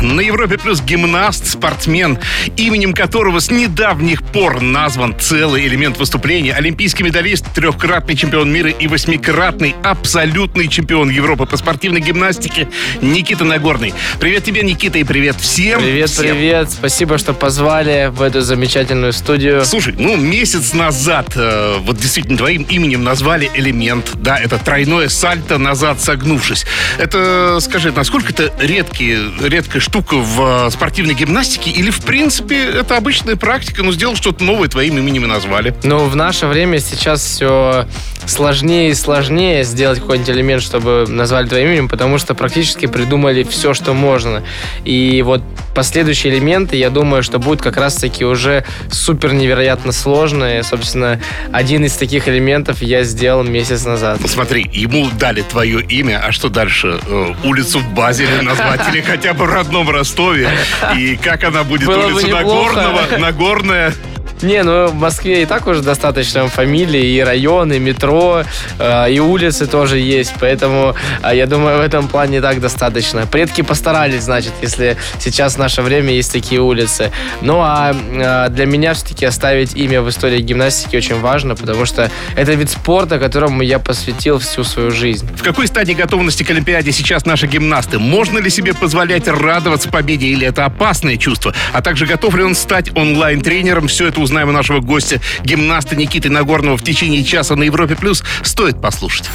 [0.00, 2.18] На Европе плюс гимнаст, спортсмен,
[2.56, 8.86] именем которого с недавних пор назван целый элемент выступления, олимпийский медалист, трехкратный чемпион мира и
[8.86, 12.68] восьмикратный абсолютный чемпион Европы по спортивной гимнастике
[13.02, 13.92] Никита Нагорный.
[14.20, 15.80] Привет тебе, Никита, и привет всем.
[15.80, 16.26] Привет, всем.
[16.26, 16.70] привет.
[16.70, 19.64] Спасибо, что позвали в эту замечательную студию.
[19.64, 25.58] Слушай, ну, месяц назад э, вот действительно твоим именем назвали элемент, да, это тройное сальто
[25.58, 26.66] назад согнувшись.
[26.98, 32.96] Это, скажи, насколько это редкий, редкая штука в э, спортивной гимнастике или, в принципе, это
[32.98, 35.74] обычная практика, но сделал что-то новое твоим именем и назвали?
[35.82, 37.86] Ну, в наше время сейчас все
[38.26, 43.72] сложнее и сложнее сделать какой-нибудь элемент, чтобы назвали твоим именем, потому что практически придумали все,
[43.72, 44.42] что можно.
[44.84, 45.42] И вот
[45.74, 50.62] последующие элементы, я думаю, что будут как раз-таки уже супер невероятно сложные.
[50.62, 51.20] Собственно,
[51.52, 54.20] один из таких элементов я сделал месяц назад.
[54.26, 57.00] Смотри, ему дали твое имя, а что дальше?
[57.06, 60.50] Э, улицу в Базеле назвать или хотя бы в родном Ростове?
[60.96, 61.86] И как она будет?
[61.86, 62.28] Было Улица.
[62.28, 63.94] Нагорного, Нагорная?
[64.42, 68.44] Не, ну в Москве и так уже достаточно фамилий, и районы, и метро,
[68.78, 73.26] э, и улицы тоже есть, поэтому э, я думаю, в этом плане так достаточно.
[73.26, 77.10] Предки постарались, значит, если сейчас в наше время есть такие улицы.
[77.40, 82.10] Ну а э, для меня все-таки оставить имя в истории гимнастики очень важно, потому что
[82.36, 85.28] это вид спорта, которому я посвятил всю свою жизнь.
[85.36, 87.98] В какой стадии готовности к Олимпиаде сейчас наши гимнасты?
[87.98, 91.54] Можно ли себе позволять радоваться победе или это опасное чувство?
[91.72, 93.88] А также готов ли он стать онлайн-тренером?
[93.88, 97.96] Все это узнаем у нашего гостя, гимнаста Никиты Нагорного в течение часа на Европе+.
[97.96, 98.22] плюс.
[98.42, 99.30] Стоит послушать.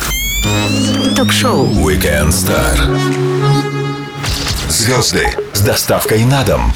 [1.15, 2.77] Ток-шоу Weekend Star.
[4.69, 6.73] Звезды с доставкой на дом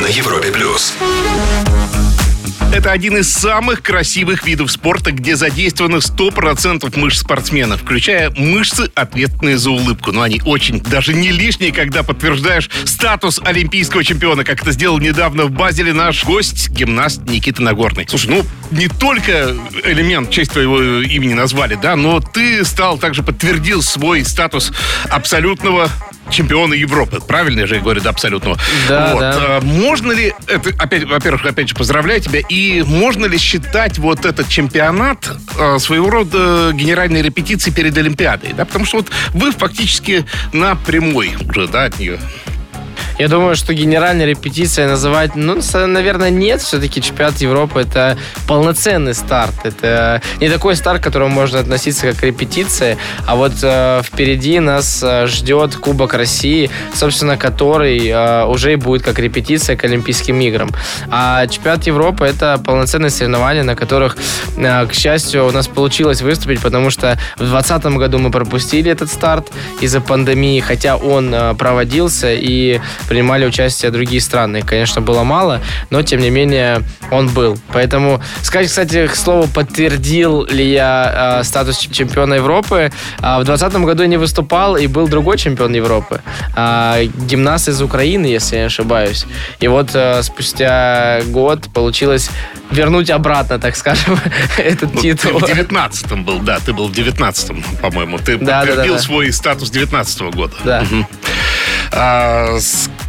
[0.00, 0.94] на Европе плюс.
[2.72, 9.58] Это один из самых красивых видов спорта, где задействовано 100% мышц спортсмена, включая мышцы, ответственные
[9.58, 10.10] за улыбку.
[10.10, 15.44] Но они очень даже не лишние, когда подтверждаешь статус олимпийского чемпиона, как это сделал недавно
[15.44, 18.06] в Базеле наш гость, гимнаст Никита Нагорный.
[18.08, 23.82] Слушай, ну, не только элемент честь твоего имени назвали, да, но ты стал также подтвердил
[23.82, 24.72] свой статус
[25.10, 25.90] абсолютного
[26.30, 27.20] чемпиона Европы.
[27.26, 28.58] Правильно я же говорю, до абсолютного.
[28.88, 29.20] Да, вот.
[29.20, 29.32] да.
[29.36, 34.24] А Можно ли, это, опять, во-первых, опять же, поздравляю тебя, и можно ли считать вот
[34.24, 38.52] этот чемпионат э, своего рода генеральной репетицией перед Олимпиадой?
[38.56, 38.64] Да?
[38.64, 42.18] Потому что вот вы фактически на прямой уже, да, от нее.
[43.22, 46.60] Я думаю, что генеральной репетицией называть, ну, наверное, нет.
[46.60, 48.18] Все-таки чемпионат Европы это
[48.48, 49.54] полноценный старт.
[49.62, 52.98] Это не такой старт, к которому можно относиться как к репетиции.
[53.24, 59.02] А вот э, впереди нас э, ждет Кубок России, собственно, который э, уже и будет
[59.02, 60.72] как репетиция к Олимпийским играм.
[61.08, 64.16] А чемпионат Европы это полноценные соревнования, на которых,
[64.56, 69.12] э, к счастью, у нас получилось выступить, потому что в 2020 году мы пропустили этот
[69.12, 72.80] старт из-за пандемии, хотя он э, проводился и
[73.12, 74.58] принимали участие другие страны.
[74.58, 77.58] Их, конечно, было мало, но тем не менее он был.
[77.70, 82.90] Поэтому сказать, кстати, к слову, подтвердил ли я э, статус чемпиона Европы.
[83.20, 86.22] А в 2020 году я не выступал, и был другой чемпион Европы.
[86.56, 89.26] А, гимнаст из Украины, если я не ошибаюсь.
[89.60, 92.30] И вот э, спустя год получилось
[92.70, 94.18] вернуть обратно, так скажем,
[94.56, 95.38] этот Ну, ты титул.
[95.38, 98.16] в 19-м был, да, ты был в 19-м, по-моему.
[98.16, 99.04] Ты Да, подтвердил да, да.
[99.04, 100.54] свой статус 19 года.
[100.64, 100.80] Да.
[100.80, 101.06] Мгм.
[101.94, 102.58] А,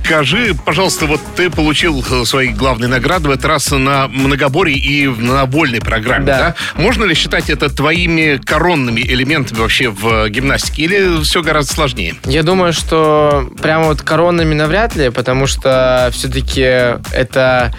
[0.03, 5.07] скажи, пожалуйста, вот ты получил э, свои главные награды в этот раз на многоборье и
[5.07, 6.37] на вольной программе, да.
[6.37, 6.55] Да.
[6.81, 10.83] Можно ли считать это твоими коронными элементами вообще в гимнастике?
[10.83, 12.15] Или все гораздо сложнее?
[12.25, 17.73] Я думаю, что прямо вот коронами навряд ли, потому что все-таки это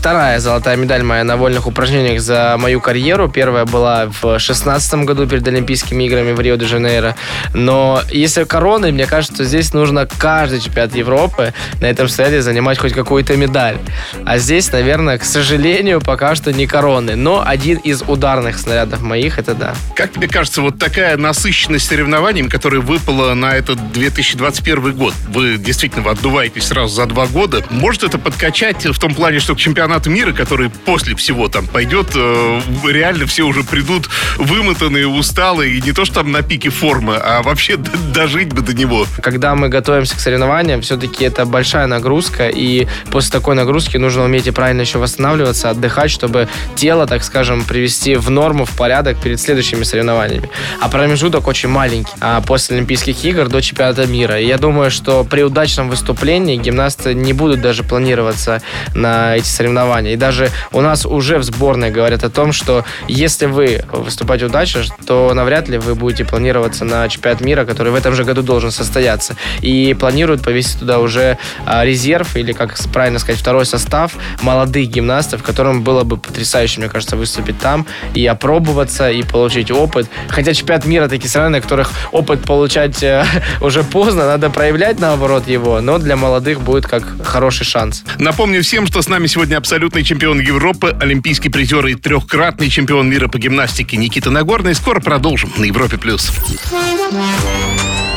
[0.00, 3.28] вторая золотая медаль моя на вольных упражнениях за мою карьеру.
[3.28, 7.16] Первая была в шестнадцатом году перед Олимпийскими играми в Рио-де-Жанейро.
[7.52, 11.52] Но если короны, мне кажется, что здесь нужно каждый чемпионат Европы
[11.82, 13.76] на этом снаряде занимать хоть какую-то медаль.
[14.24, 17.14] А здесь, наверное, к сожалению, пока что не короны.
[17.14, 19.74] Но один из ударных снарядов моих, это да.
[19.94, 26.10] Как тебе кажется, вот такая насыщенность соревнованиями, которая выпала на этот 2021 год, вы действительно
[26.10, 30.32] отдуваетесь сразу за два года, может это подкачать в том плане, что к чемпионату мира,
[30.32, 36.04] который после всего там пойдет, э, реально все уже придут вымотанные, усталые, и не то,
[36.04, 37.76] что там на пике формы, а вообще
[38.14, 39.06] дожить бы до него.
[39.22, 44.46] Когда мы готовимся к соревнованиям, все-таки это большая нагрузка, и после такой нагрузки нужно уметь
[44.46, 49.40] и правильно еще восстанавливаться, отдыхать, чтобы тело, так скажем, привести в норму, в порядок перед
[49.40, 50.48] следующими соревнованиями.
[50.80, 54.40] А промежуток очень маленький, а после Олимпийских игр до чемпионата мира.
[54.40, 58.62] И я думаю, что при удачном выступлении гимнасты не будут даже планироваться
[58.94, 60.12] на эти соревнования соревнования.
[60.12, 64.82] И даже у нас уже в сборной говорят о том, что если вы выступаете удачно,
[65.06, 68.70] то навряд ли вы будете планироваться на чемпионат мира, который в этом же году должен
[68.70, 69.36] состояться.
[69.60, 74.12] И планируют повесить туда уже а, резерв, или, как правильно сказать, второй состав
[74.42, 80.08] молодых гимнастов, которым было бы потрясающе, мне кажется, выступить там и опробоваться, и получить опыт.
[80.28, 83.24] Хотя чемпионат мира такие страны, на которых опыт получать э,
[83.60, 88.04] уже поздно, надо проявлять, наоборот, его, но для молодых будет как хороший шанс.
[88.18, 93.28] Напомню всем, что с нами сегодня абсолютный чемпион Европы, олимпийский призер и трехкратный чемпион мира
[93.28, 94.74] по гимнастике Никита Нагорный.
[94.74, 95.96] Скоро продолжим на Европе+.
[95.96, 96.32] плюс.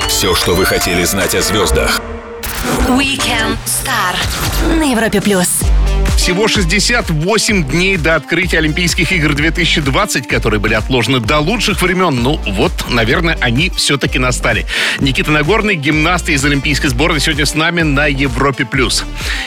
[0.07, 2.01] Все, что вы хотели знать о звездах.
[2.87, 4.15] Weekend Star
[4.79, 5.62] на Европе плюс.
[6.17, 12.23] Всего 68 дней до открытия Олимпийских игр 2020, которые были отложены до лучших времен.
[12.23, 14.65] Ну вот, наверное, они все-таки настали.
[14.99, 18.65] Никита Нагорный, гимнаст из Олимпийской сборной, сегодня с нами на Европе+.
[18.65, 19.03] плюс.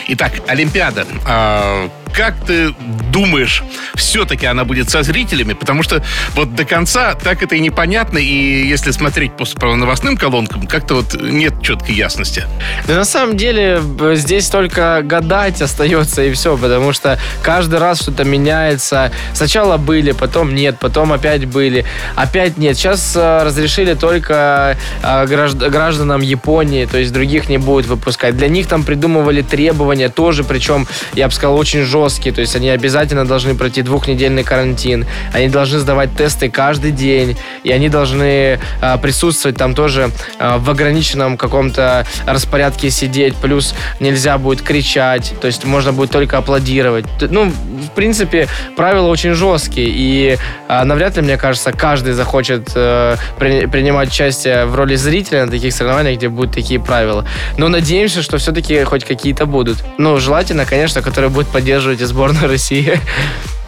[0.09, 1.07] Итак, Олимпиада.
[1.25, 2.75] А, как ты
[3.13, 3.63] думаешь,
[3.95, 5.53] все-таки она будет со зрителями?
[5.53, 6.03] Потому что
[6.35, 11.15] вот до конца так это и непонятно, и если смотреть по новостным колонкам, как-то вот
[11.21, 12.45] нет четкой ясности.
[12.87, 13.83] Да на самом деле
[14.15, 19.11] здесь только гадать остается и все, потому что каждый раз что-то меняется.
[19.35, 22.77] Сначала были, потом нет, потом опять были, опять нет.
[22.77, 28.37] Сейчас э, разрешили только э, гражданам Японии, то есть других не будет выпускать.
[28.37, 32.71] Для них там придумывали требования тоже, причем, я бы сказал, очень жесткие, то есть они
[32.71, 38.99] обязательно должны пройти двухнедельный карантин, они должны сдавать тесты каждый день, и они должны а,
[38.99, 45.93] присутствовать там тоже в ограниченном каком-то распорядке сидеть, плюс нельзя будет кричать, то есть можно
[45.93, 47.07] будет только аплодировать.
[47.21, 50.39] Ну, в принципе, правила очень жесткие, и
[50.69, 55.51] а, навряд ли, мне кажется, каждый захочет а, при, принимать участие в роли зрителя на
[55.51, 57.27] таких соревнованиях, где будут такие правила.
[57.59, 59.85] Но надеемся, что все-таки хоть какие-то будут.
[59.99, 63.01] Ну, желательно, конечно, которые будут поддерживать поддерживаете сборную России.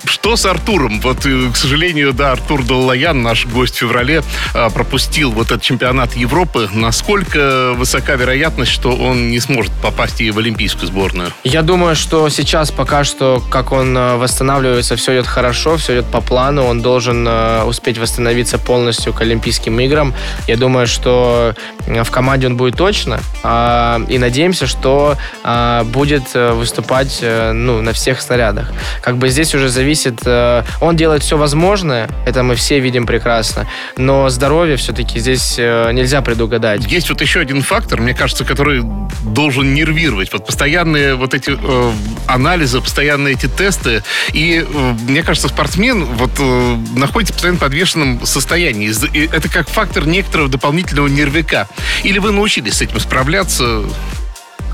[0.05, 1.01] Что с Артуром?
[1.01, 4.23] Вот, э, к сожалению, да, Артур Даллаян, наш гость в феврале,
[4.55, 6.69] а, пропустил вот этот чемпионат Европы.
[6.73, 11.33] Насколько высока вероятность, что он не сможет попасть и в олимпийскую сборную?
[11.45, 16.07] Я думаю, что сейчас пока что, как он э, восстанавливается, все идет хорошо, все идет
[16.07, 16.65] по плану.
[16.65, 20.15] Он должен э, успеть восстановиться полностью к Олимпийским играм.
[20.47, 21.55] Я думаю, что
[21.87, 23.21] в команде он будет точно.
[23.43, 28.73] А, и надеемся, что а, будет выступать ну, на всех снарядах.
[29.01, 30.21] Как бы здесь уже зависит зависит...
[30.27, 35.91] Э, он делает все возможное, это мы все видим прекрасно, но здоровье все-таки здесь э,
[35.93, 36.85] нельзя предугадать.
[36.87, 38.83] Есть вот еще один фактор, мне кажется, который
[39.25, 40.31] должен нервировать.
[40.33, 41.93] Вот постоянные вот эти э,
[42.27, 44.03] анализы, постоянные эти тесты.
[44.35, 44.67] И
[45.09, 46.39] мне кажется, спортсмен вот
[46.95, 48.91] находится в постоянно подвешенном состоянии.
[49.35, 51.67] Это как фактор некоторого дополнительного нервика.
[52.03, 53.85] Или вы научились с этим справляться?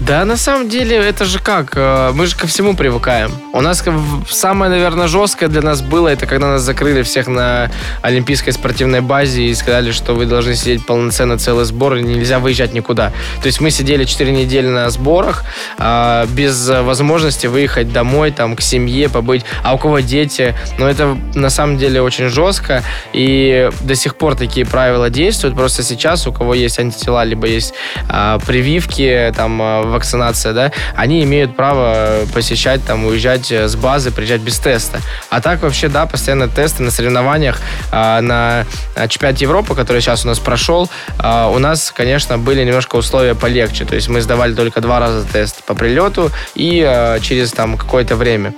[0.01, 1.73] Да, на самом деле, это же как?
[1.77, 3.31] Э, мы же ко всему привыкаем.
[3.53, 3.83] У нас
[4.29, 7.71] самое, наверное, жесткое для нас было, это когда нас закрыли всех на
[8.03, 12.75] Олимпийской спортивной базе и сказали, что вы должны сидеть полноценно целый сбор, и нельзя выезжать
[12.75, 13.13] никуда.
[13.41, 15.45] То есть мы сидели 4 недели на сборах,
[15.79, 19.45] а, без возможности выехать домой, там, к семье, побыть.
[19.63, 20.57] А у кого дети?
[20.77, 22.83] Но это на самом деле очень жестко,
[23.13, 25.55] и до сих пор такие правила действуют.
[25.55, 27.75] Просто сейчас у кого есть антитела, либо есть
[28.09, 34.41] а, прививки, там, а, вакцинация, да, они имеют право посещать, там, уезжать с базы, приезжать
[34.41, 35.01] без теста.
[35.31, 37.61] А так вообще, да, постоянно тесты на соревнованиях,
[37.91, 38.67] а, на
[39.09, 40.89] чемпионате Европы, который сейчас у нас прошел,
[41.19, 43.85] а, у нас, конечно, были немножко условия полегче.
[43.85, 48.17] То есть мы сдавали только два раза тест по прилету и а, через там какое-то
[48.17, 48.55] время.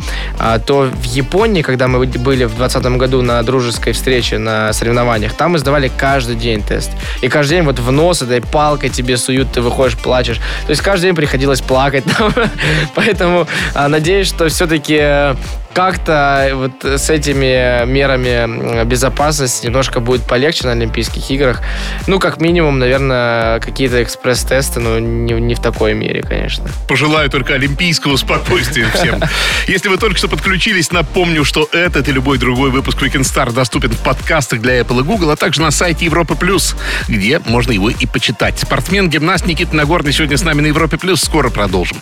[0.66, 5.52] То в Японии, когда мы были в 2020 году на дружеской встрече на соревнованиях, там
[5.52, 6.90] мы сдавали каждый день тест.
[7.22, 10.38] И каждый день вот в нос этой палкой тебе суют, ты выходишь, плачешь.
[10.66, 12.04] То есть каждый день приходилось плакать.
[12.94, 15.34] Поэтому а, надеюсь, что все-таки э,
[15.76, 21.60] как-то вот с этими мерами безопасности немножко будет полегче на Олимпийских играх.
[22.06, 26.64] Ну, как минимум, наверное, какие-то экспресс-тесты, но не, не в такой мере, конечно.
[26.88, 29.20] Пожелаю только олимпийского спокойствия всем.
[29.68, 33.90] Если вы только что подключились, напомню, что этот и любой другой выпуск Weekend Star доступен
[33.90, 36.74] в подкастах для Apple и Google, а также на сайте Европы Плюс,
[37.06, 38.58] где можно его и почитать.
[38.58, 41.20] Спортсмен-гимнаст Никита Нагорный сегодня с нами на Европе Плюс.
[41.20, 41.98] Скоро продолжим.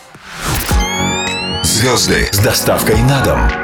[1.64, 3.63] Звезды с доставкой на дом.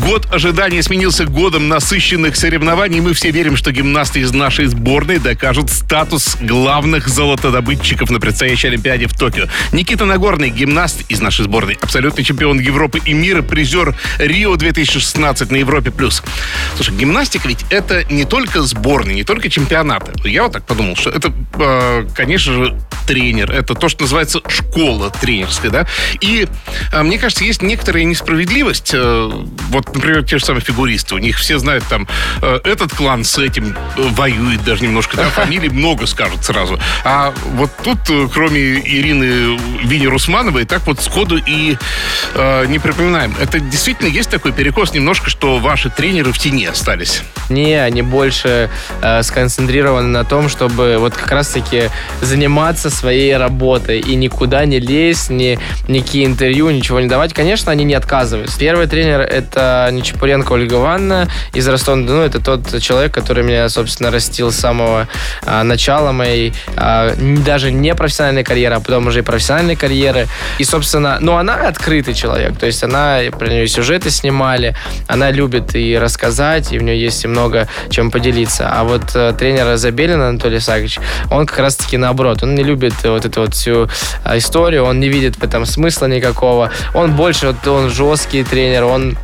[0.00, 3.00] Год ожидания сменился годом насыщенных соревнований.
[3.00, 9.06] Мы все верим, что гимнасты из нашей сборной докажут статус главных золотодобытчиков на предстоящей Олимпиаде
[9.06, 9.48] в Токио.
[9.70, 15.56] Никита Нагорный, гимнаст из нашей сборной, абсолютный чемпион Европы и мира, призер Рио 2016 на
[15.56, 15.90] Европе+.
[15.90, 16.22] плюс.
[16.74, 20.12] Слушай, гимнастика ведь это не только сборные, не только чемпионаты.
[20.26, 23.50] Я вот так подумал, что это, э, конечно же, тренер.
[23.50, 25.86] Это то, что называется школа тренерская, да.
[26.20, 26.46] И
[26.92, 28.92] э, мне кажется, есть некоторая несправедливость.
[28.94, 29.30] Э,
[29.84, 31.14] вот, например, те же самые фигуристы.
[31.14, 32.06] У них все знают там,
[32.40, 36.78] этот клан с этим воюет даже немножко, да, фамилий много скажут сразу.
[37.04, 37.98] А вот тут,
[38.32, 41.76] кроме Ирины Вини Русмановой, так вот сходу и
[42.34, 43.34] э, не припоминаем.
[43.40, 47.22] Это действительно есть такой перекос немножко, что ваши тренеры в тени остались?
[47.48, 48.70] Не, они больше
[49.00, 55.30] э, сконцентрированы на том, чтобы вот как раз-таки заниматься своей работой и никуда не лезть,
[55.30, 55.58] ни,
[55.88, 57.34] никакие интервью, ничего не давать.
[57.34, 58.58] Конечно, они не отказываются.
[58.58, 61.66] Первый тренер— это Нечапуренко Ольга Ивановна из.
[61.86, 65.08] Ну, это тот человек, который меня, собственно, растил с самого
[65.44, 67.14] э, начала моей э,
[67.44, 70.28] даже не профессиональной карьеры, а потом уже и профессиональной карьеры.
[70.58, 72.58] И, собственно, ну, она открытый человек.
[72.58, 74.76] То есть она, про нее сюжеты снимали,
[75.08, 78.68] она любит и рассказать, и у нее есть и много чем поделиться.
[78.70, 80.98] А вот э, тренер Забелин Анатолий Сакович,
[81.30, 83.88] он как раз-таки наоборот, он не любит вот эту вот всю
[84.24, 86.70] э, историю, он не видит в этом смысла никакого.
[86.94, 89.16] Он больше, вот, он жесткий тренер, он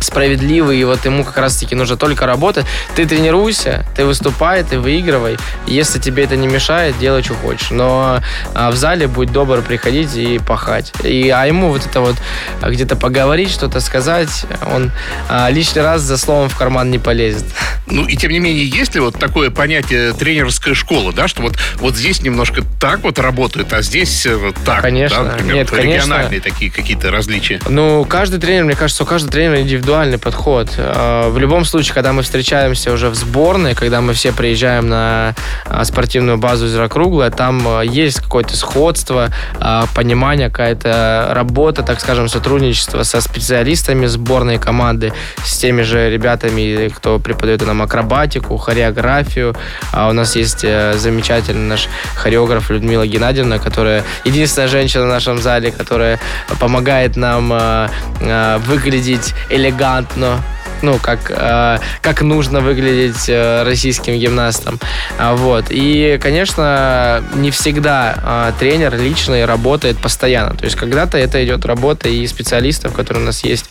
[0.00, 2.66] справедливый, и вот ему как раз-таки нужно только работать.
[2.94, 5.38] Ты тренируйся, ты выступай, ты выигрывай.
[5.66, 7.70] Если тебе это не мешает, делай, что хочешь.
[7.70, 8.20] Но
[8.54, 10.92] а, в зале будь добр приходить и пахать.
[11.04, 12.16] И, а ему вот это вот
[12.60, 14.90] а, где-то поговорить, что-то сказать, он
[15.28, 17.44] а, лишний раз за словом в карман не полезет.
[17.86, 21.56] Ну и тем не менее, есть ли вот такое понятие тренерская школа, да, что вот,
[21.76, 24.82] вот здесь немножко так вот работает, а здесь э, вот так.
[24.82, 25.24] Конечно.
[25.24, 26.50] Да, например, Нет, региональные конечно.
[26.50, 27.60] такие какие-то различия.
[27.68, 30.68] Ну, каждый тренер, мне кажется, у каждого тренера индивидуальный подход.
[30.76, 35.34] А, в любом случае, когда мы встречаемся уже в сборной, когда мы все приезжаем на
[35.64, 39.30] а, спортивную базу Зерокруглая, там а, есть какое-то сходство,
[39.94, 47.18] понимание, какая-то работа, так скажем, сотрудничество со специалистами сборной команды, с теми же ребятами, кто
[47.18, 49.54] преподает нам акробатику, хореографию.
[49.92, 55.70] У нас есть э, замечательный наш хореограф Людмила Геннадьевна, которая единственная женщина в нашем зале,
[55.70, 56.18] которая
[56.60, 57.88] помогает нам
[58.66, 59.77] выглядеть элегантно,
[60.82, 64.78] ну, как, э, как нужно выглядеть э, российским гимнастам.
[65.18, 65.66] А, вот.
[65.70, 70.54] И, конечно, не всегда э, тренер личный работает постоянно.
[70.56, 73.66] То есть когда-то это идет работа и специалистов, которые у нас есть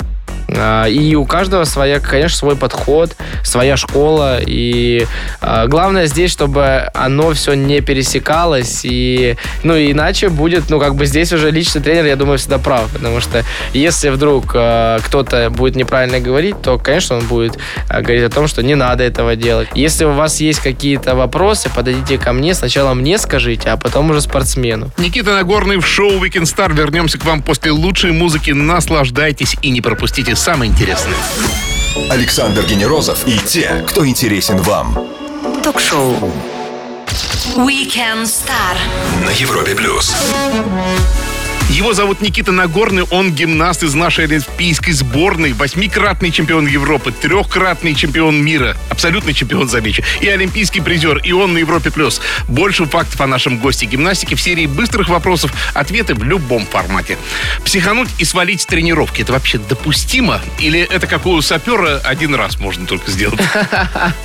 [0.48, 4.40] и у каждого своя, конечно, свой подход, своя школа.
[4.46, 5.06] И
[5.42, 8.82] а, главное здесь, чтобы оно все не пересекалось.
[8.84, 12.90] И, ну, иначе будет, ну, как бы здесь уже личный тренер, я думаю, всегда прав.
[12.94, 17.58] Потому что если вдруг а, кто-то будет неправильно говорить, то, конечно, он будет
[17.90, 19.68] говорить о том, что не надо этого делать.
[19.76, 22.54] Если у вас есть какие-то вопросы, подойдите ко мне.
[22.54, 24.92] Сначала мне скажите, а потом уже спортсмену.
[24.98, 26.74] Никита Нагорный в шоу Weekend Star.
[26.74, 28.52] Вернемся к вам после лучшей музыки.
[28.52, 31.18] Наслаждайтесь и не пропустите самое интересное.
[32.10, 34.98] Александр Генерозов и те, кто интересен вам.
[35.64, 36.14] Ток-шоу
[37.56, 38.78] Weekend Star
[39.26, 40.16] На Европе плюс.
[41.70, 48.42] Его зовут Никита Нагорный, он гимнаст из нашей олимпийской сборной, восьмикратный чемпион Европы, трехкратный чемпион
[48.42, 51.92] мира, абсолютный чемпион, замечу, и олимпийский призер, и он на Европе+.
[51.92, 52.22] плюс.
[52.48, 57.18] Больше фактов о нашем госте гимнастики в серии быстрых вопросов, ответы в любом формате.
[57.66, 60.40] Психануть и свалить с тренировки, это вообще допустимо?
[60.60, 63.42] Или это как у сапера один раз можно только сделать?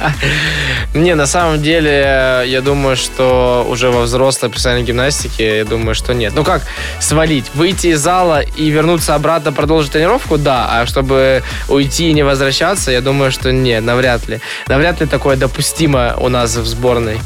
[0.95, 6.15] Не, на самом деле, я думаю, что уже во взрослой профессиональной гимнастике, я думаю, что
[6.15, 6.33] нет.
[6.37, 6.63] Ну как,
[7.01, 7.51] свалить свалить.
[7.55, 10.69] Выйти из зала и вернуться обратно, продолжить тренировку, да.
[10.71, 14.41] А чтобы уйти и не возвращаться, я думаю, что нет, навряд ли.
[14.69, 17.19] Навряд ли такое допустимо у нас в сборной.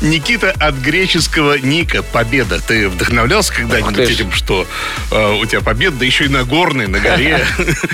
[0.00, 2.02] Никита от греческого Ника.
[2.02, 2.60] Победа.
[2.60, 4.66] Ты вдохновлялся когда-нибудь этим, что
[5.10, 7.44] э, у тебя победа, да еще и на горной, на горе?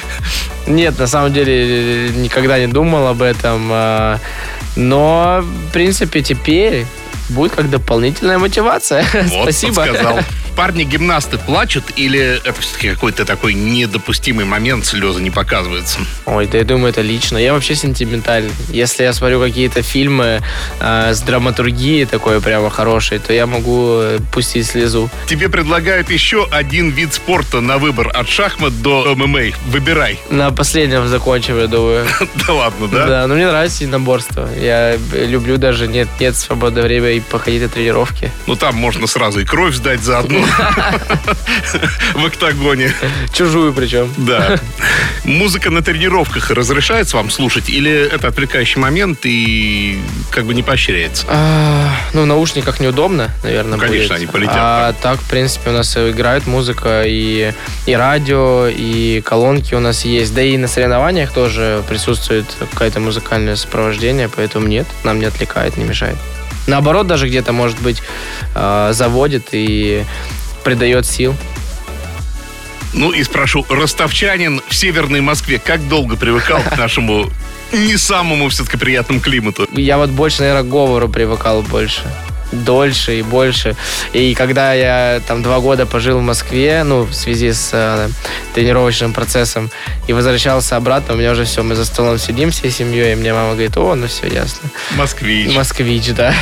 [0.66, 3.68] Нет, на самом деле никогда не думал об этом.
[3.72, 4.18] Э,
[4.76, 6.86] но, в принципе, теперь
[7.28, 9.04] будет как дополнительная мотивация.
[9.26, 9.86] Вот, Спасибо.
[9.86, 10.20] Подсказал
[10.56, 16.00] парни-гимнасты плачут или это все-таки какой-то такой недопустимый момент, слезы не показываются?
[16.24, 17.36] Ой, да я думаю, это лично.
[17.38, 18.50] Я вообще сентиментальный.
[18.70, 20.42] Если я смотрю какие-то фильмы
[20.80, 25.10] э, с драматургией такой прямо хорошей, то я могу э, пустить слезу.
[25.26, 29.56] Тебе предлагают еще один вид спорта на выбор от шахмат до ММА.
[29.66, 30.18] Выбирай.
[30.30, 32.06] На последнем закончим, я думаю.
[32.46, 33.06] Да ладно, да?
[33.06, 34.48] Да, но мне нравится единоборство.
[34.58, 38.30] Я люблю даже нет, нет свободное время и походить на тренировки.
[38.46, 40.44] Ну там можно сразу и кровь сдать заодно.
[42.14, 42.92] в октагоне.
[43.32, 44.12] Чужую причем.
[44.16, 44.58] Да.
[45.24, 49.98] Музыка на тренировках разрешается вам слушать или это отвлекающий момент и
[50.30, 51.26] как бы не поощряется?
[51.28, 55.96] А, ну, в наушниках неудобно, наверное, конечно, они полетят А так, в принципе, у нас
[55.96, 57.52] играет музыка и,
[57.86, 60.34] и радио, и колонки у нас есть.
[60.34, 65.84] Да и на соревнованиях тоже присутствует какое-то музыкальное сопровождение, поэтому нет, нам не отвлекает, не
[65.84, 66.16] мешает.
[66.66, 68.02] Наоборот, даже где-то, может быть,
[68.54, 70.04] а, заводит и
[70.64, 71.34] придает сил.
[72.92, 77.30] Ну и спрошу, ростовчанин в Северной Москве как долго привыкал к нашему
[77.72, 79.68] не самому все-таки приятному климату?
[79.72, 82.02] Я вот больше, наверное, к говору привыкал больше.
[82.52, 83.76] Дольше и больше.
[84.12, 88.08] И когда я там два года пожил в Москве, ну, в связи с э,
[88.54, 89.70] тренировочным процессом,
[90.06, 93.32] и возвращался обратно, у меня уже все, мы за столом сидим всей семьей, и мне
[93.32, 94.70] мама говорит, о, ну все, ясно.
[94.96, 95.54] Москвич.
[95.54, 96.34] Москвич, да.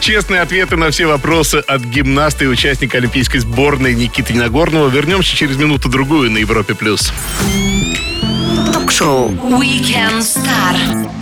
[0.00, 4.88] Честные ответы на все вопросы от гимнаста и участника олимпийской сборной Никиты Нагорного.
[4.88, 6.74] Вернемся через минуту-другую на Европе+.
[6.74, 7.12] плюс.
[8.72, 11.21] Ток-шоу Weekend Star.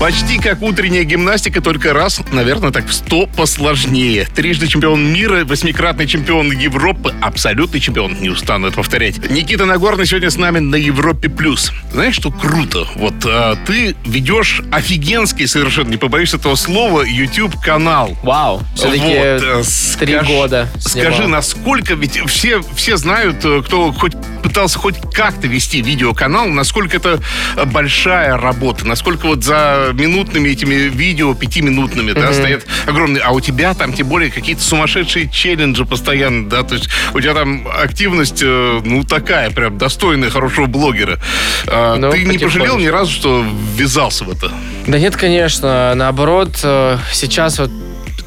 [0.00, 4.26] Почти как утренняя гимнастика, только раз, наверное, так в сто посложнее.
[4.34, 9.30] Трижды чемпион мира, восьмикратный чемпион Европы, абсолютный чемпион, не устану это повторять.
[9.30, 11.28] Никита Нагорный сегодня с нами на Европе+.
[11.28, 11.72] плюс.
[11.92, 12.86] Знаешь, что круто?
[12.96, 18.16] Вот а, ты ведешь офигенский, совершенно не побоюсь этого слова, YouTube-канал.
[18.22, 18.62] Вау.
[18.74, 19.62] Все-таки Вот, э,
[20.00, 25.80] три года Скажи, насколько, ведь все, все знают, э, кто хоть пытался хоть как-то вести
[25.80, 27.20] видеоканал, насколько это
[27.66, 33.74] большая работа, насколько вот за минутными этими видео, пятиминутными, да, стоят огромные, а у тебя
[33.74, 38.80] там тем более какие-то сумасшедшие челленджи постоянно, да, то есть у тебя там активность, э,
[38.84, 41.18] ну, такая, прям достойная хорошего блогера.
[41.66, 43.44] А, Ну, Ты не пожалел ни разу, что
[43.76, 44.50] ввязался в это?
[44.86, 45.94] Да нет, конечно.
[45.94, 47.70] Наоборот, э, сейчас вот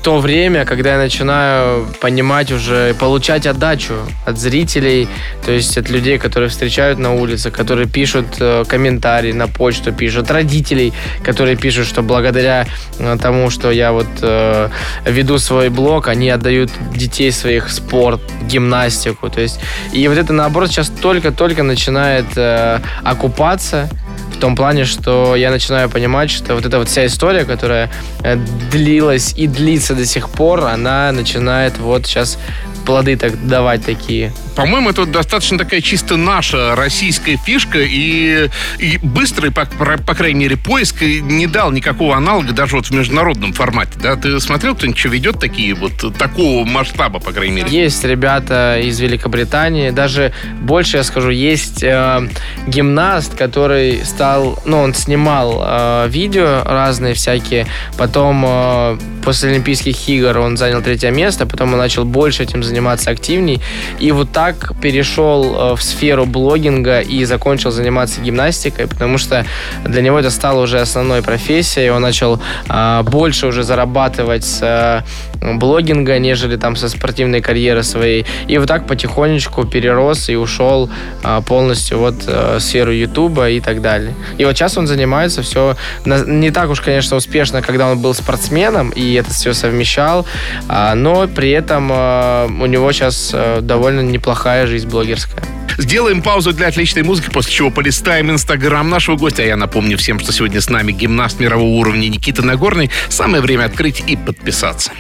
[0.04, 3.94] то время, когда я начинаю понимать уже, получать отдачу
[4.26, 5.08] от зрителей,
[5.46, 10.32] то есть от людей, которые встречают на улице, которые пишут э, комментарии на почту, пишут
[10.32, 12.68] родителей, которые пишут, что благодаря
[13.00, 14.70] э, тому, что я вот э,
[15.06, 19.60] веду свой блог, они отдают детей своих спорт, гимнастику, то есть
[19.94, 23.90] и вот это наоборот сейчас только-только начинает э, окупаться
[24.34, 27.90] в том плане, что я начинаю понимать, что вот эта вот вся история, которая
[28.24, 28.38] э,
[28.72, 32.38] длилась и длится до сих пор, она начинает вот сейчас
[32.86, 34.32] плоды так давать такие.
[34.56, 40.40] По-моему, это достаточно такая чисто наша российская фишка, и, и быстрый, по, по- по крайней
[40.40, 43.92] мере, поиск не дал никакого аналога даже вот в международном формате.
[44.02, 44.16] Да?
[44.16, 47.70] Ты смотрел, кто-нибудь что ведет такие вот такого масштаба, по крайней мере?
[47.70, 52.30] Есть ребята из Великобритании, даже больше я скажу, есть э,
[52.68, 57.68] гимнаст, который стал, ну, он снимал э, видео разные всякие,
[57.98, 63.12] потом э, после Олимпийских игр он занял третье место, потом он начал больше этим заниматься
[63.12, 63.62] активней,
[64.00, 69.46] и вот так перешел э, в сферу блогинга и закончил заниматься гимнастикой, потому что
[69.86, 75.02] для него это стало уже основной профессией, он начал э, больше уже зарабатывать с э,
[75.42, 78.26] блогинга, нежели там со спортивной карьеры своей.
[78.48, 80.90] И вот так потихонечку перерос и ушел
[81.24, 83.97] а, полностью вот э, в сферу Ютуба и так далее.
[84.38, 88.90] И вот сейчас он занимается все не так уж, конечно, успешно, когда он был спортсменом
[88.90, 90.26] и это все совмещал,
[90.68, 95.44] а, но при этом а, у него сейчас э, довольно неплохая жизнь блогерская.
[95.78, 99.44] Сделаем паузу для отличной музыки, после чего полистаем инстаграм нашего гостя.
[99.44, 102.90] А я напомню всем, что сегодня с нами гимнаст мирового уровня Никита Нагорный.
[103.10, 104.92] Самое время открыть и подписаться.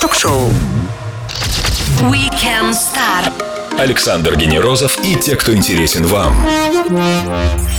[0.00, 0.50] Ток-шоу
[2.00, 3.57] Weekend Star.
[3.78, 6.44] Александр Генерозов и те, кто интересен вам.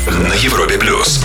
[0.07, 1.21] На Европе плюс.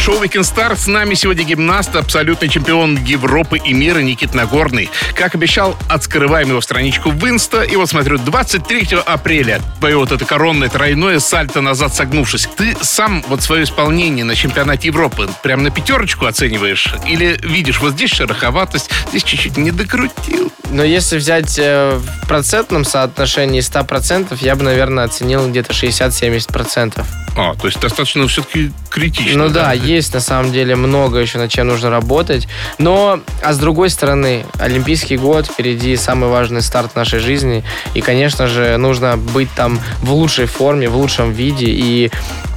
[0.00, 0.74] Шоу Weekend Star.
[0.76, 4.88] С нами сегодня гимнаст, абсолютный чемпион Европы и мира Никит Нагорный.
[5.14, 7.62] Как обещал, открываем его страничку в Инста.
[7.62, 12.48] И вот смотрю, 23 апреля твое вот это коронное тройное сальто назад согнувшись.
[12.56, 16.94] Ты сам вот свое исполнение на чемпионате Европы прям на пятерочку оцениваешь?
[17.06, 20.50] Или видишь, вот здесь шероховатость, здесь чуть-чуть не докрутил?
[20.70, 27.04] Но если взять э, в процентном соотношении 100%, я бы, наверное, оценил где-то 60-70%.
[27.36, 29.44] А, то есть достаточно все-таки критично.
[29.44, 32.48] Ну да, есть на самом деле много еще над чем нужно работать.
[32.78, 37.64] Но, а с другой стороны, Олимпийский год, впереди самый важный старт нашей жизни.
[37.94, 41.66] И, конечно же, нужно быть там в лучшей форме, в лучшем виде.
[41.66, 42.10] И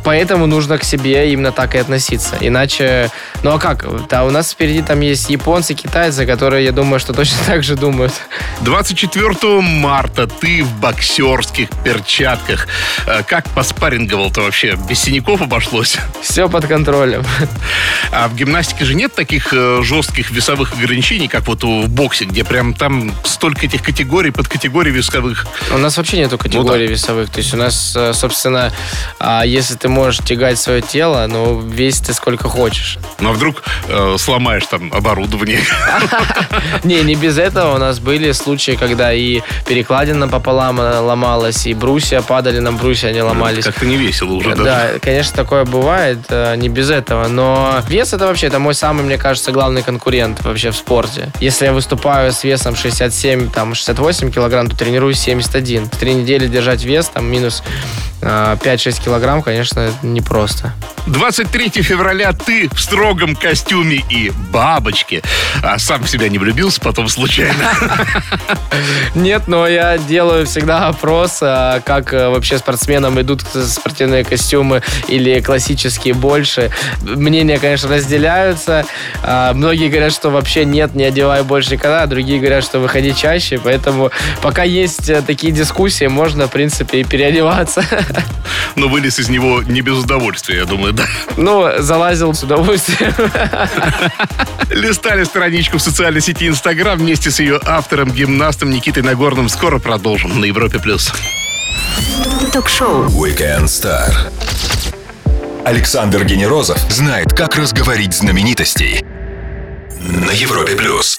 [0.04, 2.36] Поэтому нужно к себе именно так и относиться.
[2.40, 3.10] Иначе,
[3.44, 3.86] ну а как?
[4.08, 7.76] Да, у нас впереди там есть японцы, китайцы, которые, я думаю, что точно так же
[7.76, 8.14] думают.
[8.62, 12.68] 24 марта ты в боксерских перчатках.
[13.06, 14.78] Э, Как поспарринговал-то вообще?
[14.90, 15.98] Без синяков обошлось?
[16.22, 17.24] Все под контролем.
[18.12, 22.44] А в гимнастике же нет таких э, жестких весовых ограничений, как вот в боксе, где
[22.44, 25.46] прям там столько этих категорий, подкатегорий весовых.
[25.74, 27.30] У нас вообще нету категорий весовых.
[27.30, 28.72] То есть у нас, э, собственно,
[29.20, 32.98] а, если ты можешь тягать свое тело, ну, весь ты сколько хочешь.
[33.20, 35.62] Ну а вдруг э, сломаешь там оборудование?
[36.84, 37.76] Не, не без этого.
[37.76, 43.10] У нас были случаи, когда и перекладина пополам э, ломалась, и брусья падали на брусья,
[43.10, 43.66] они ломались.
[43.66, 44.64] Как-то не весело уже даже.
[44.64, 47.28] Да, конечно, такое бывает, э, не без этого.
[47.28, 51.32] Но вес это вообще, это мой самый, мне кажется, главный конкурент вообще в спорте.
[51.40, 55.86] Если я выступаю с весом 67, там, 68 килограмм, то тренируюсь 71.
[55.86, 57.64] В три недели держать вес, там, минус
[58.22, 60.74] э, 5-6 килограмм, конечно, непросто.
[61.08, 65.22] 23 февраля ты в строгом костюме и бабочке.
[65.62, 67.72] А сам в себя не влюбился потом случайно.
[69.16, 75.42] Нет, но я делаю всегда опрос, а, как э, вообще спортсменам идут спортивные костюмы или
[75.42, 76.72] классические больше.
[77.02, 78.86] Мнения, конечно, разделяются.
[79.24, 83.16] А, Многие говорят, что вообще нет, не одевай больше никогда, а другие говорят, что выходи
[83.16, 83.60] чаще.
[83.64, 87.86] Поэтому пока есть э, такие дискуссии, можно, в принципе, и переодеваться.
[88.76, 91.06] Но вылез из него не без удовольствия, я думаю, да.
[91.36, 93.14] Ну, залазил с удовольствием.
[94.70, 99.50] Листали страничку в социальной сети Инстаграм вместе с ее автором, гимнастом Никитой Нагорным.
[99.50, 100.80] Скоро продолжим на Европе+.
[100.80, 101.12] плюс.
[102.52, 103.06] Ток-шоу.
[103.08, 104.14] Weekend Star.
[105.66, 109.04] Александр Генерозов знает, как разговорить знаменитостей.
[110.00, 111.18] На Европе плюс.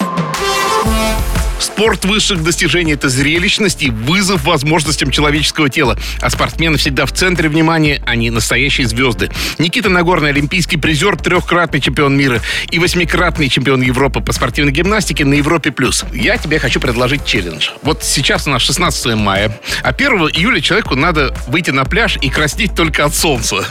[1.59, 5.97] Спорт высших достижений– это зрелищность и вызов возможностям человеческого тела.
[6.21, 9.29] А спортсмены всегда в центре внимания, они настоящие звезды.
[9.57, 12.41] Никита Нагорный– олимпийский призер, трехкратный чемпион мира
[12.71, 15.71] и восьмикратный чемпион Европы по спортивной гимнастике на Европе+.
[15.71, 16.05] плюс.
[16.13, 17.69] Я тебе хочу предложить челлендж.
[17.81, 22.29] Вот сейчас у нас 16 мая, а 1 июля человеку надо выйти на пляж и
[22.29, 23.65] краснеть только от солнца.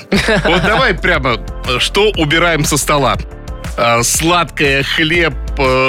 [0.44, 3.16] Вот давай прямо, э, что убираем со стола?
[3.76, 5.34] А, Сладкое, хлеб,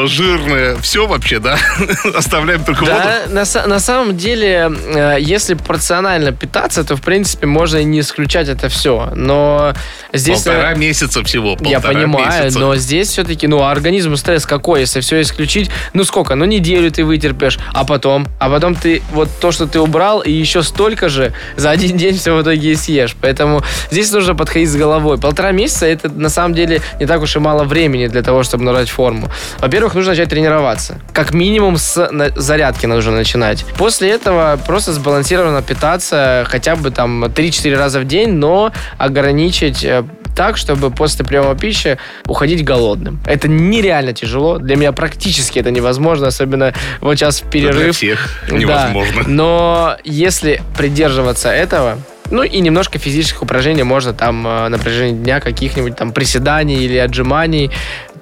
[0.07, 1.57] жирное, все вообще, да?
[2.15, 2.91] Оставляем только воду.
[2.93, 7.83] Да, на, са- на самом деле, э, если порционально питаться, то, в принципе, можно и
[7.83, 9.11] не исключать это все.
[9.15, 9.73] Но
[10.13, 10.43] здесь...
[10.43, 11.57] Полтора э, месяца всего.
[11.61, 12.59] Я полтора понимаю, месяца.
[12.59, 15.69] но здесь все-таки, ну, организму стресс какой, если все исключить?
[15.93, 16.35] Ну, сколько?
[16.35, 18.27] Ну, неделю ты вытерпишь, а потом?
[18.39, 22.17] А потом ты вот то, что ты убрал, и еще столько же за один день
[22.17, 23.15] все в итоге и съешь.
[23.19, 25.17] Поэтому здесь нужно подходить с головой.
[25.17, 28.63] Полтора месяца это на самом деле не так уж и мало времени для того, чтобы
[28.63, 29.29] набрать форму.
[29.59, 30.99] Во-первых, нужно начать тренироваться.
[31.13, 33.65] Как минимум с зарядки нужно начинать.
[33.77, 40.03] После этого просто сбалансированно питаться хотя бы там 3-4 раза в день, но ограничить э,
[40.35, 43.19] так, чтобы после приема пищи уходить голодным.
[43.25, 44.57] Это нереально тяжело.
[44.57, 47.81] Для меня практически это невозможно, особенно вот сейчас в Да перерыв.
[47.83, 48.57] Для всех Да.
[48.57, 49.23] невозможно.
[49.27, 51.97] Но если придерживаться этого,
[52.31, 56.97] ну и немножко физических упражнений можно там э, на протяжении дня каких-нибудь там приседаний или
[56.97, 57.71] отжиманий,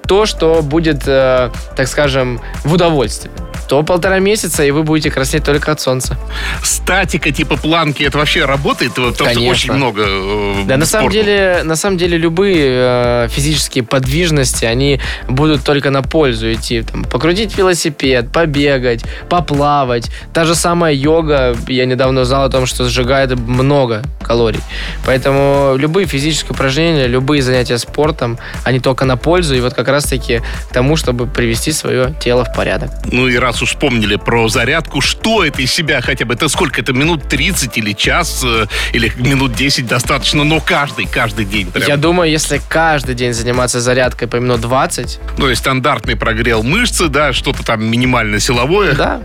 [0.06, 3.32] то, что будет, э, так скажем, в удовольствие.
[3.74, 6.16] То полтора месяца, и вы будете краснеть только от солнца.
[6.62, 8.92] Статика типа планки, это вообще работает?
[8.94, 9.50] Потому что Конечно.
[9.50, 15.00] очень много э, Да, на самом деле, на самом деле любые э, физические подвижности, они
[15.28, 16.82] будут только на пользу идти.
[16.82, 20.08] Там, покрутить велосипед, побегать, поплавать.
[20.32, 24.60] Та же самая йога, я недавно узнал о том, что сжигает много калорий.
[25.04, 30.42] Поэтому любые физические упражнения, любые занятия спортом, они только на пользу и вот как раз-таки
[30.70, 32.90] к тому, чтобы привести свое тело в порядок.
[33.10, 36.34] Ну и раз уж вспомнили про зарядку, что это из себя хотя бы?
[36.34, 36.80] Это сколько?
[36.80, 38.42] Это минут 30 или час?
[38.44, 40.44] э, Или минут 10 достаточно?
[40.44, 41.86] Но каждый, каждый день прям.
[41.88, 47.08] Я думаю, если каждый день заниматься зарядкой по минут 20, Ну и стандартный прогрел мышцы,
[47.08, 48.94] да, что-то там минимально силовое.
[48.94, 49.22] Да.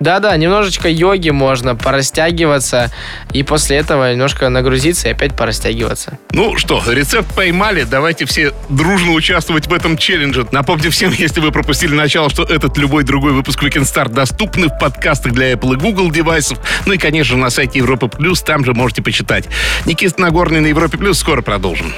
[0.00, 2.90] Да-да, немножечко йоги можно, порастягиваться,
[3.34, 6.18] и после этого немножко нагрузиться и опять порастягиваться.
[6.32, 7.84] Ну что, рецепт поймали.
[7.84, 10.46] Давайте все дружно участвовать в этом челлендже.
[10.52, 14.78] Напомню всем, если вы пропустили начало, что этот любой другой выпуск Weekend Star доступны в
[14.78, 16.58] подкастах для Apple и Google девайсов.
[16.86, 19.48] Ну и, конечно, на сайте Европы Плюс, там же можете почитать.
[19.84, 21.18] Никита Нагорный на Европе Плюс.
[21.18, 21.92] Скоро продолжим.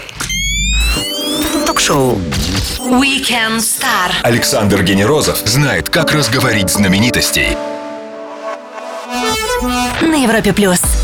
[1.67, 2.19] Ток-шоу.
[2.81, 4.11] Weekend Star.
[4.23, 7.57] Александр Генерозов знает, как разговорить знаменитостей.
[10.03, 11.02] На Европе плюс.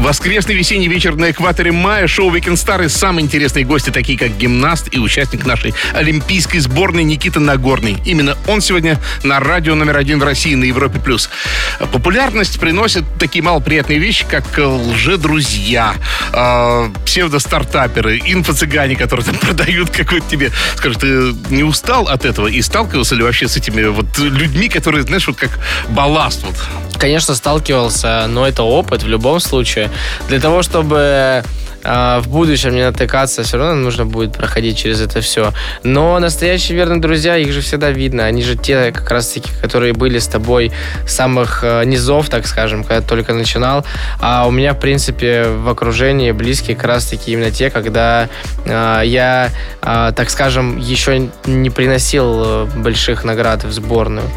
[0.00, 2.06] Воскресный весенний вечер на экваторе мая.
[2.06, 7.04] Шоу Weekend Star и самые интересные гости, такие как гимнаст и участник нашей олимпийской сборной
[7.04, 7.98] Никита Нагорный.
[8.06, 10.98] Именно он сегодня на радио номер один в России на Европе+.
[10.98, 11.28] плюс.
[11.92, 15.94] Популярность приносит такие малоприятные вещи, как лже-друзья,
[16.32, 20.50] э, псевдо-стартаперы, инфо-цыгане, которые там продают какой-то тебе...
[20.76, 25.02] Скажи, ты не устал от этого и сталкивался ли вообще с этими вот людьми, которые,
[25.02, 25.50] знаешь, вот как
[25.90, 26.56] балласт вот?
[26.98, 29.89] Конечно, сталкивался, но это опыт в любом случае.
[30.28, 31.42] Для того, чтобы
[31.82, 35.52] в будущем не натыкаться, все равно нужно будет проходить через это все.
[35.82, 38.24] Но настоящие верные друзья, их же всегда видно.
[38.24, 40.72] Они же те, как раз таки, которые были с тобой
[41.06, 43.84] с самых э, низов, так скажем, когда только начинал.
[44.20, 48.28] А у меня, в принципе, в окружении близкие как раз таки именно те, когда
[48.64, 49.50] э, я,
[49.82, 54.28] э, так скажем, еще не приносил больших наград в сборную.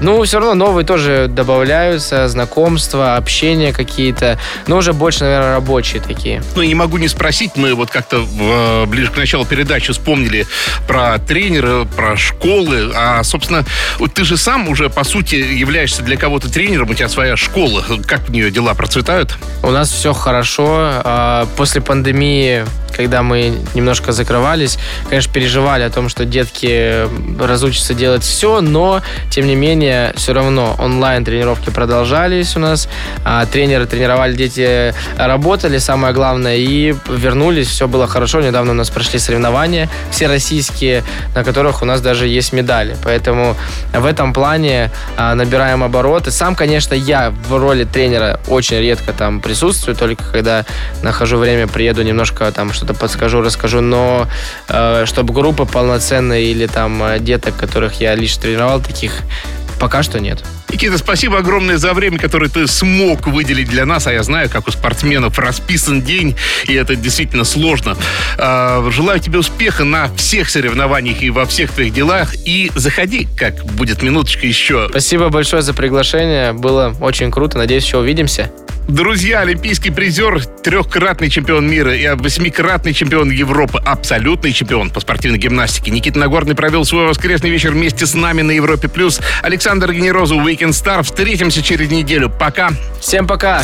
[0.00, 6.42] Ну, все равно новые тоже добавляются, знакомства, общения какие-то, но уже больше, наверное, рабочие такие.
[6.56, 7.52] Ну, не могу могу не спросить.
[7.56, 10.46] Мы вот как-то э, ближе к началу передачи вспомнили
[10.86, 12.92] про тренера, про школы.
[12.94, 13.64] А, собственно,
[13.98, 16.90] вот ты же сам уже, по сути, являешься для кого-то тренером.
[16.90, 17.82] У тебя своя школа.
[18.06, 19.38] Как в нее дела процветают?
[19.62, 21.00] У нас все хорошо.
[21.02, 24.78] А, после пандемии когда мы немножко закрывались,
[25.08, 27.06] конечно, переживали о том, что детки
[27.42, 32.88] разучатся делать все, но, тем не менее, все равно онлайн-тренировки продолжались у нас,
[33.24, 38.40] а тренеры тренировали, дети работали, самое главное, и вернулись, все было хорошо.
[38.40, 42.96] Недавно у нас прошли соревнования, все российские, на которых у нас даже есть медали.
[43.04, 43.56] Поэтому
[43.92, 46.30] в этом плане а, набираем обороты.
[46.30, 50.64] Сам, конечно, я в роли тренера очень редко там присутствую, только когда
[51.02, 54.26] нахожу время, приеду немножко там что-то подскажу, расскажу, но
[54.68, 59.12] э, чтобы группа полноценная или там э, деток, которых я лично тренировал, таких
[59.78, 60.42] пока что нет.
[60.72, 64.06] Никита, спасибо огромное за время, которое ты смог выделить для нас.
[64.06, 67.94] А я знаю, как у спортсменов расписан день, и это действительно сложно.
[68.38, 72.34] Э, желаю тебе успеха на всех соревнованиях и во всех твоих делах.
[72.46, 74.86] И заходи, как будет минуточка еще.
[74.88, 76.54] Спасибо большое за приглашение.
[76.54, 77.58] Было очень круто.
[77.58, 78.50] Надеюсь, еще увидимся.
[78.88, 85.92] Друзья, олимпийский призер, трехкратный чемпион мира и восьмикратный чемпион Европы, абсолютный чемпион по спортивной гимнастике.
[85.92, 88.88] Никита Нагорный провел свой воскресный вечер вместе с нами на Европе+.
[88.88, 89.20] плюс.
[89.42, 91.02] Александр Генерозов, Weekend Star.
[91.02, 92.30] Встретимся через неделю.
[92.30, 92.70] Пока.
[93.00, 93.62] Всем пока.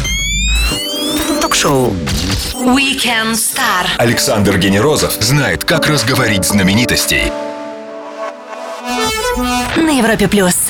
[1.40, 1.94] Ток-шоу
[2.54, 3.87] Weekend Star.
[3.98, 7.30] Александр Генерозов знает, как разговорить знаменитостей.
[9.76, 10.26] На Европе+.
[10.26, 10.67] плюс.